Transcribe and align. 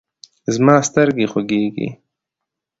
زما 0.53 0.75
سترګې 0.87 1.25
خوږیږي 1.31 1.87